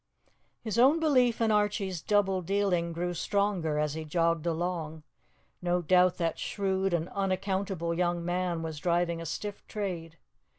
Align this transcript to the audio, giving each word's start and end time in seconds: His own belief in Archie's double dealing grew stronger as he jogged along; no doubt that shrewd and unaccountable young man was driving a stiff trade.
His 0.63 0.79
own 0.79 0.99
belief 0.99 1.39
in 1.41 1.51
Archie's 1.51 2.01
double 2.01 2.41
dealing 2.41 2.91
grew 2.91 3.13
stronger 3.13 3.77
as 3.77 3.93
he 3.93 4.03
jogged 4.03 4.47
along; 4.47 5.03
no 5.61 5.83
doubt 5.83 6.17
that 6.17 6.39
shrewd 6.39 6.91
and 6.91 7.07
unaccountable 7.09 7.93
young 7.93 8.25
man 8.25 8.63
was 8.63 8.79
driving 8.79 9.21
a 9.21 9.27
stiff 9.27 9.63
trade. 9.67 10.17